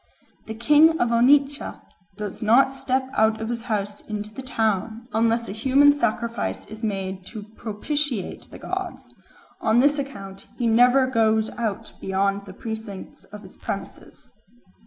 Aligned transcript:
The 0.47 0.55
king 0.55 0.99
of 0.99 1.09
Onitsha 1.11 1.79
"does 2.17 2.41
not 2.41 2.73
step 2.73 3.07
out 3.13 3.39
of 3.39 3.49
his 3.49 3.61
house 3.65 4.01
into 4.01 4.33
the 4.33 4.41
town 4.41 5.07
unless 5.13 5.47
a 5.47 5.51
human 5.51 5.93
sacrifice 5.93 6.65
is 6.65 6.81
made 6.81 7.23
to 7.27 7.43
propitiate 7.55 8.49
the 8.49 8.57
gods: 8.57 9.13
on 9.59 9.79
this 9.79 9.99
account 9.99 10.47
he 10.57 10.65
never 10.65 11.05
goes 11.05 11.51
out 11.51 11.93
beyond 12.01 12.47
the 12.47 12.53
precincts 12.53 13.25
of 13.25 13.43
his 13.43 13.57
premises." 13.57 14.31